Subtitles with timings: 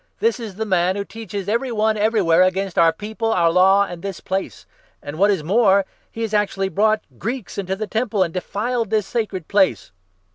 [0.19, 4.01] This is the man who teaches every one everywhere against our People, our Law, and
[4.01, 4.65] this Place;
[4.99, 9.05] and, what is more, he has actually brought Greeks into the Temple and defiled this
[9.05, 9.91] sacred place."